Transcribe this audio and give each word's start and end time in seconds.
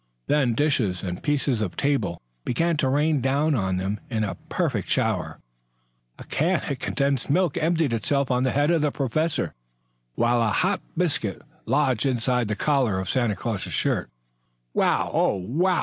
Then 0.25 0.55
dishes 0.55 1.03
and 1.03 1.21
pieces 1.21 1.61
of 1.61 1.77
table 1.77 2.19
began 2.43 2.75
to 2.77 2.89
rain 2.89 3.21
down 3.21 3.53
on 3.53 3.77
them 3.77 3.99
in 4.09 4.23
a 4.23 4.33
perfect 4.49 4.89
shower. 4.89 5.37
A 6.17 6.23
can 6.23 6.59
of 6.71 6.79
condensed 6.79 7.29
milk 7.29 7.55
emptied 7.55 7.93
itself 7.93 8.31
on 8.31 8.41
the 8.41 8.49
head 8.49 8.71
of 8.71 8.81
Professor 8.93 9.49
Zepplin, 9.53 9.53
while 10.15 10.41
a 10.41 10.47
hot 10.47 10.81
biscuit 10.97 11.43
lodged 11.67 12.07
inside 12.07 12.47
the 12.47 12.55
collar 12.55 12.97
of 12.97 13.11
Santa 13.11 13.35
Claus's 13.35 13.73
shirt. 13.73 14.09
"Wow! 14.73 15.11
Oh, 15.13 15.35
wow!" 15.35 15.79